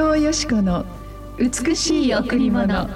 [0.00, 0.86] 藤よし子の
[1.36, 2.88] 美しい贈り物。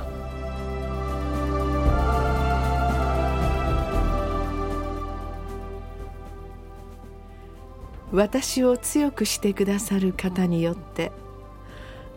[8.11, 11.13] 私を強くしてくださる方によって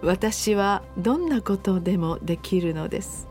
[0.02, 3.27] 私はどんなことでもできるのです。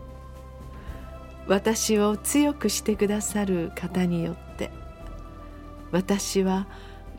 [1.46, 4.70] 私を強くしてくださる方によって
[5.90, 6.66] 私は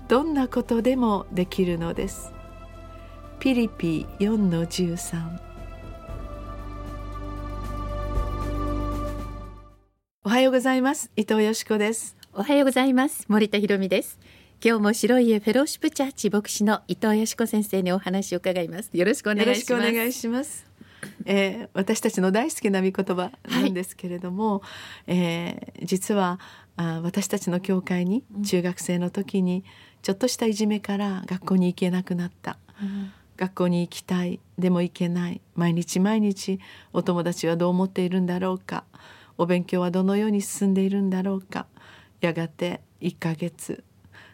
[0.08, 2.37] どんなことでもできるのです。
[3.40, 5.40] ピリピ4の13
[10.24, 11.12] おはようございます。
[11.16, 12.18] 伊藤よしこです。
[12.34, 13.26] おはようございます。
[13.28, 14.18] 森田博美です。
[14.60, 18.90] 今日も白い家フェローシップチャーチ牧師の伊藤よしこ先生にお話を伺います。
[18.92, 19.88] よろしくお願いします。
[19.88, 20.66] お願いします。
[21.26, 26.40] えー、私たちの大好きな御言葉なんですけれども、はい、えー、実は
[26.76, 29.64] あ私たちの教会に中学生の時に
[30.02, 34.40] ちょっとしたいじめから学校に行けなくなった、うん、学校に行きたい。
[34.58, 35.42] でも行けない。
[35.56, 36.60] 毎日毎日
[36.92, 38.84] お友達はどう思っているんだろうか。
[39.38, 41.68] お勉強はどのように進んでいるんだろうか。
[42.20, 43.84] やがて1ヶ月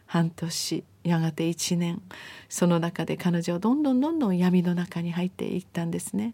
[0.05, 2.01] 半年やがて1年。
[2.47, 6.33] その中で彼女はどんどんどんどん闇の中に入っていったんですね。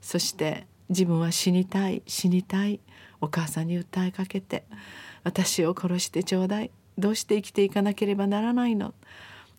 [0.00, 2.80] そして自分は死にたい死にたい。
[3.20, 4.64] お母さんに訴えかけて
[5.24, 6.70] 私を殺してちょうだい。
[6.96, 8.94] どうして生きていかなければならないの？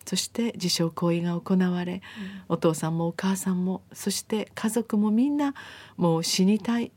[0.06, 2.02] そして自傷行為が行われ、うん、
[2.48, 5.54] お父さんもお母さんもそして家族もみんな
[5.98, 6.92] もう死にたい。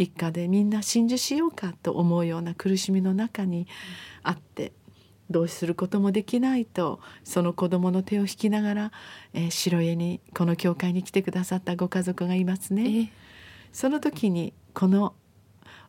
[0.00, 3.66] 一家でみんな心中しようかと思うような苦しみの中に
[4.22, 4.72] あって
[5.28, 8.92] どうすることもできないとその子供の手を引きながら、
[9.34, 13.12] えー、白家にこの教会に来てくださったご家族がいますね。
[13.72, 15.14] その時にこの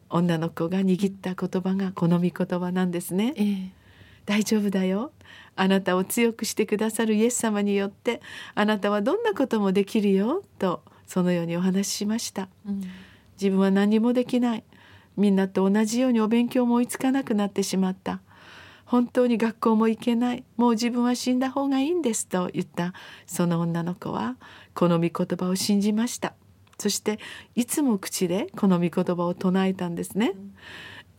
[0.09, 3.71] 女の子が握った言葉がこの御言葉なんですね。
[4.29, 5.11] 大丈夫だよ。
[5.55, 8.21] あなたを強くしてくださるイエス様によって
[8.53, 10.43] あなたはどんなこともできるよ。
[10.59, 12.83] とそのようにお話ししました、うん、
[13.41, 14.63] 自分は何もできない。
[15.17, 18.21] みんなと同じようにお勉強も追いつかなくなってしまった。
[18.85, 20.43] 本当に学校も行けない。
[20.57, 22.27] もう自分は死んだ方がいいんです。
[22.27, 22.93] と言った
[23.25, 24.35] その女の子は
[24.75, 26.35] この御言葉を信じました。
[26.77, 27.17] そして
[27.55, 30.53] いつも口でこの御言葉を唱えたんですね、うん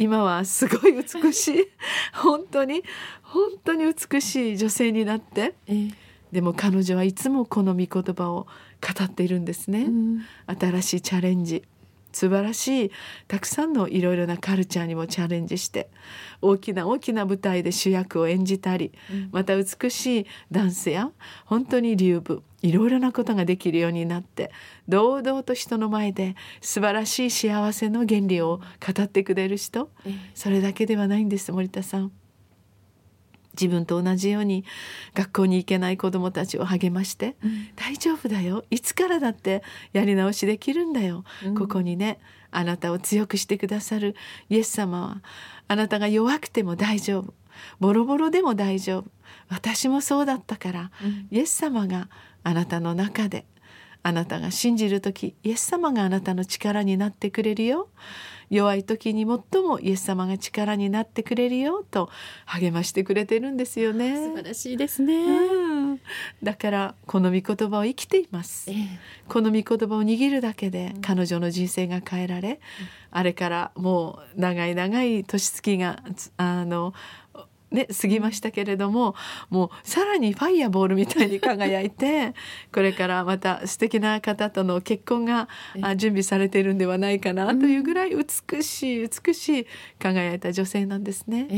[0.01, 1.69] 今はすごい美しい。
[2.15, 2.83] 本当に。
[3.23, 5.95] 本当に美しい女性になって、えー、
[6.33, 8.47] でも彼女はいつもこの御言葉を
[8.81, 11.63] 語っているんですね、うん、新しいチャレンジ
[12.13, 12.91] 素晴らしい
[13.29, 15.89] たくさんのいろいろなカルチャーにもチャレンジして
[16.41, 21.11] 大きな大きな舞台で主役を演じたり、うん、また美しいダンスや
[21.45, 24.51] 本当に流舞いろいろなことができるようになって
[24.89, 29.91] 堂々と人の前で素晴らしい幸せの原理を語ってくれる人、
[30.35, 32.13] それだけではないんです森田さん。
[33.55, 34.65] 自分と同じように
[35.15, 38.65] 学校に行けない子どもたちを励まして「うん、大丈夫だよ。
[38.71, 39.63] いつからだって
[39.93, 42.19] やり直しできるんだよ、うん、ここにね
[42.51, 44.17] あなたを強くしてくださる
[44.49, 45.23] イエス様は
[45.69, 47.35] あなたが弱くても大丈夫。
[47.79, 49.05] ボロボロでも大丈夫。
[49.49, 52.09] 私もそうだったから、うん、イエス様が
[52.43, 53.45] あなたの中で
[54.03, 57.89] あなたが信じる時イエス様があなたの力になってくれるよ。
[58.51, 61.85] 弱い時に最もイエス様が力になってくれるよ。
[61.89, 62.11] と
[62.47, 64.17] 励ましてくれてるんですよね。
[64.17, 66.01] 素晴らしいですね、うん、
[66.43, 68.87] だからこの御言葉を生きています、えー、
[69.29, 72.59] この御言葉を握るだけで彼女の人生が変えられ、うん、
[73.13, 76.03] あれからもう長い長い年月が
[76.37, 76.93] あの
[77.71, 79.15] ね、過ぎましたけれども
[79.49, 82.35] もうさらにファイアボールみたいに輝いて
[82.75, 85.49] これからまた素敵な方との結婚が
[85.97, 89.67] 準備されているんではないかなというぐらい美しい美しい
[89.99, 91.49] 輝いた女性なんですね。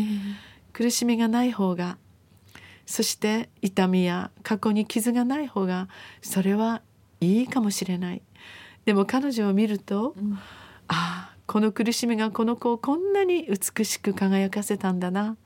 [0.73, 1.99] 苦しみがない方が
[2.87, 5.89] そして痛みや過去に傷がない方が
[6.21, 6.83] それは
[7.21, 8.23] いいかもしれない。
[8.85, 10.35] でも彼女を見ると、うん、
[10.89, 15.37] ああこの苦しみがこの子をこんなに美しく輝かせたんだな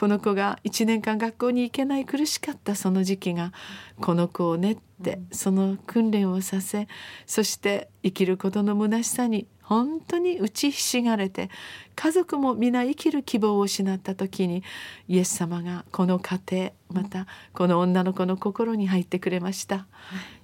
[0.00, 3.52] この子が1年間学校に行けない苦しかったその時期が
[4.00, 6.88] この子を練ってその訓練をさせ
[7.26, 11.50] そして生きることの虚しさに本当に打ちひしがれて
[11.96, 14.62] 家族も皆生きる希望を失った時に
[15.06, 19.86] イエス様がこの家庭またこの女の子の心に入ってくれました。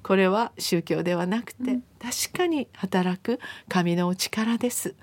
[0.03, 4.95] これは宗教ではなくて確かに働く神のお力です。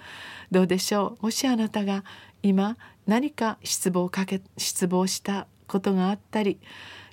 [0.52, 1.24] どうでしょう？
[1.24, 2.04] もしあなたが
[2.44, 2.78] 今
[3.08, 6.60] 何か失望かけ失望したことがあったり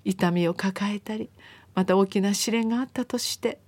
[0.04, 1.30] 痛みを抱えたり
[1.74, 3.60] また大きな試練があったとして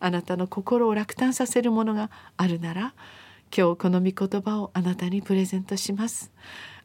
[0.00, 2.94] あなたの心を落胆させるものがあるなら
[3.56, 6.32] 今日この御言葉をあなたにプレゼントします。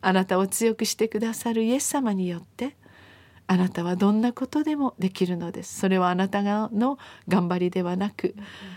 [0.01, 2.75] あなたを強くしてくださるイエス様によって
[3.47, 5.79] あなたはどんなことでもできるのです。
[5.79, 6.99] それはあなたの
[7.29, 8.35] 頑張りではなく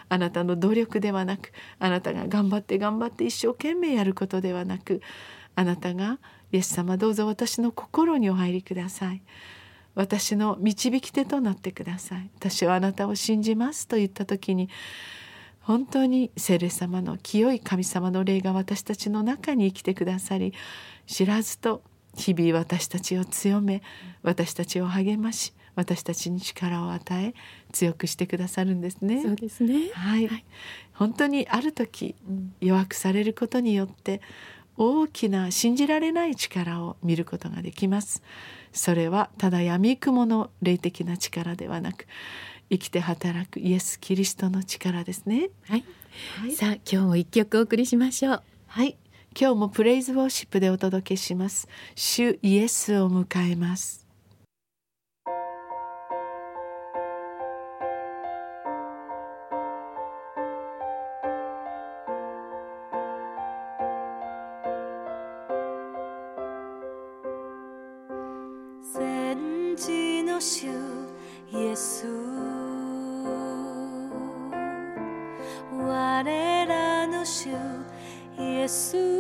[0.09, 5.03] あなたの努力ではなくあなたが頑張って頑張って一生懸命やることではなく
[5.61, 6.19] あなたが
[6.53, 9.23] イエス様どうぞ私の心にお入りください。
[9.95, 12.31] 私の導き手となってください。
[12.37, 14.71] 私はあなたを信じますと言った時に
[15.61, 20.55] 本当に聖霊様の清い神様の霊が私たちの中に生きてくださり
[21.07, 21.83] 知らずと
[22.17, 23.83] 日々私たちを強め
[24.23, 27.35] 私たちを励まし私たちに力を与え
[27.73, 29.23] 強くしてくださるんですね。
[29.23, 29.91] そうですね。
[29.93, 30.45] はい、はい、
[30.95, 32.17] 本当にある時、
[32.61, 34.21] 弱くされることによって
[34.83, 38.23] 大きな信じられない力を見ることができます。
[38.73, 42.07] それはただ闇雲の霊的な力ではなく
[42.71, 45.51] 生きて働くイエス・キリストの力ですね。
[45.69, 45.85] はい。
[46.41, 48.43] はい、さあ今日も一曲お送りしましょう。
[48.69, 48.97] はい。
[49.39, 51.69] 今日もプレイズウォーシップでお届けします。
[51.95, 54.00] 主イエスを迎えます。
[70.41, 70.67] 時の主
[71.53, 72.07] イエス
[78.41, 79.20] 耶稣。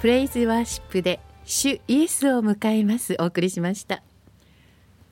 [0.00, 3.16] プレイズワーシップで主イエスを迎えます。
[3.18, 4.02] お送りしました。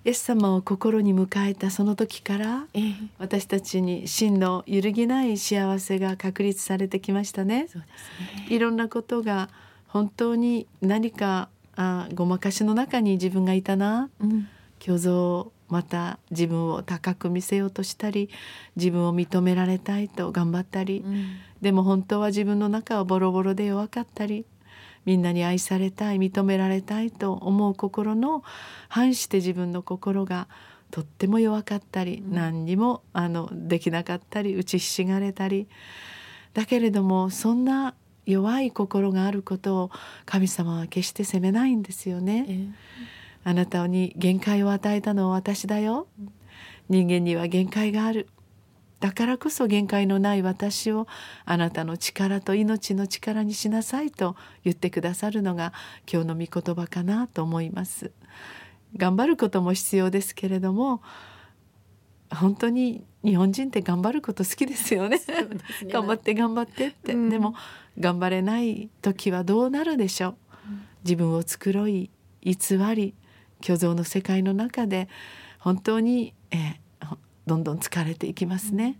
[0.04, 7.66] イエス様を心に迎えたその時から、えー、私たちに真の揺るぎない幸せが確立されてきましたね。
[7.72, 8.54] そうですね。
[8.54, 9.48] いろんなことが
[9.88, 14.48] 本当に何かあごまかしの中に自分がいたな、うん、
[14.82, 18.28] 虚像また自分を高く見せようとしたり
[18.76, 21.26] 自分を認められたいと頑張ったり、うん、
[21.62, 24.44] でも本当は自分の中はボロボロで弱かったり
[25.04, 28.42] みんなに愛されたい認められたいと思う心の
[28.88, 30.48] 反して自分の心が
[30.90, 35.68] とっても弱かったり、うん、何にもあのできなかったり打ちひしがれたり
[36.52, 37.94] だけれどもそんな
[38.26, 39.90] 弱い心があることを
[40.24, 42.46] 神様は決して責めないんですよね。
[42.48, 42.72] えー、
[43.44, 46.06] あなたに限界を与えたのは私だよ。
[46.88, 48.28] 人間には限界がある。
[49.04, 51.06] だからこそ限界のない私を
[51.44, 54.34] あなたの力と命の力にしなさいと
[54.64, 55.74] 言ってくださるのが
[56.10, 58.12] 今日の御言葉かなと思います。
[58.96, 61.02] 頑張ることも必要ですけれども
[62.30, 65.18] 本当に日本人って頑張ること好きですよね。
[65.18, 65.22] ね。
[65.92, 67.54] 頑張って頑張ってって、うん、でも
[68.00, 70.34] 頑張れない時はどうなるでしょう？
[71.04, 72.54] 自分を繕い偽
[72.94, 73.14] り
[73.62, 75.10] 虚像の世界の中で
[75.58, 76.80] 本当に、え
[77.46, 78.98] どんどん疲れていきますね。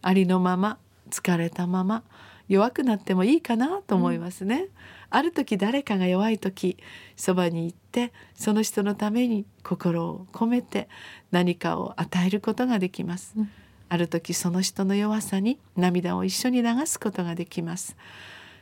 [0.00, 0.78] ありのまま
[1.10, 2.02] 疲れたまま
[2.48, 4.62] 弱くなってもいいかなと思いますね。
[4.62, 4.68] うん、
[5.10, 6.76] ある時誰かが弱い時
[7.16, 10.88] そばに行ってその人のために心を込めて
[11.30, 13.34] 何かを与えることができます。
[13.36, 13.50] うん、
[13.88, 17.96] ある時その人の弱さに涙を一緒に流すことができます。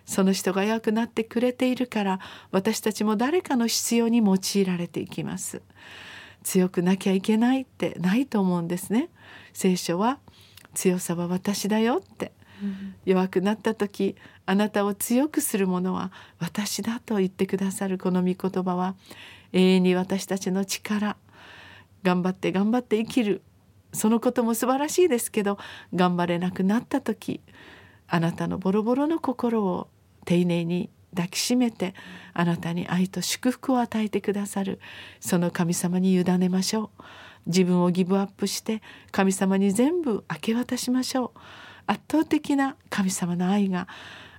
[0.05, 2.21] その人が弱くなってくれているから
[2.51, 5.63] 私たちも誰かの必要に用いられていきます。
[6.43, 9.09] 強くなきゃいけないってないと思うんですね。
[9.53, 10.19] 聖書は
[10.75, 12.33] 強さは私だよって、
[12.63, 14.17] うん、弱くなった時
[14.47, 17.99] あなたを強くするものは私だと言ってくださる。
[17.99, 18.95] この御言葉は
[19.53, 21.17] 永遠に私たちの力。
[22.03, 23.43] 頑張って頑張って生きる。
[23.93, 25.59] そのことも素晴らしいですけど
[25.95, 27.41] 頑張れなくなった時
[28.07, 29.89] あなたのボロボロの心を
[30.25, 31.95] 丁寧に抱きしめて
[32.33, 34.81] あなたに愛と祝福を与えてくださる。
[35.21, 37.03] その神様に委ねましょう。
[37.47, 41.39] 自分をギブアップして神様に全部明け渡しましょう。
[41.87, 43.89] 圧倒的な神様の愛が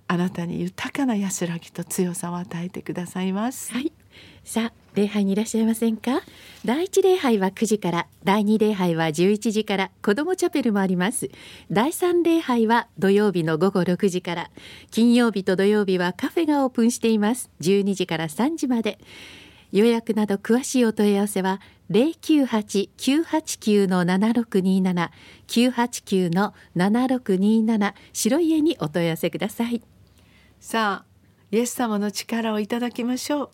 [0.07, 3.73] あなたに豊かな安らぎと強さを与えてくださいます。
[3.73, 3.91] はい。
[4.43, 6.21] さあ礼拝にいらっしゃいませんか？
[6.65, 11.29] 第一礼拝は9時から第二礼拝は11時から子どもチャペルもあります。
[11.71, 14.51] 第三礼拝は土曜日の午後6時から
[14.91, 17.49] 金曜日と土曜日はカフェがオープンしています。
[17.61, 18.99] 12時から3時まで。
[19.71, 25.09] 予約など詳しいお問い合わせは098-989の7627
[25.47, 29.81] 989の7627白い家にお問い合わせください。
[30.59, 31.11] さあ
[31.51, 33.49] イエス様の力をいただきましょう。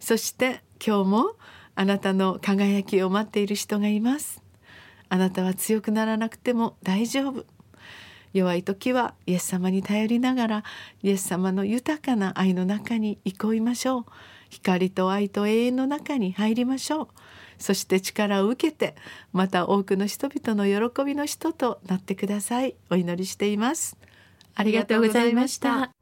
[0.00, 1.36] そして今日も
[1.74, 4.42] あなたの輝きを待っている人がいます。
[5.08, 7.46] あなたは強くならなくても大丈夫。
[8.34, 10.64] 弱い時はイエス様に頼りながら
[11.02, 14.04] イエス様の豊かな愛の中に憩いましょう。
[14.50, 17.08] 光と愛と永遠の中に入りましょう。
[17.58, 18.94] そして力を受けて
[19.32, 22.74] また多くの人々の喜びの人となってください。
[22.90, 23.96] お祈りしています。
[24.54, 25.92] ありがとうございました。